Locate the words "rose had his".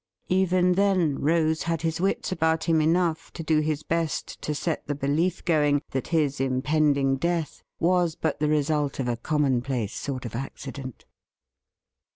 1.19-2.01